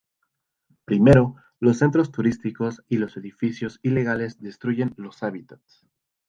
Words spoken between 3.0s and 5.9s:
edificios ilegales destruyen los hábitats.